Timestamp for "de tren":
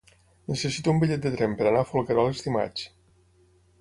1.27-1.53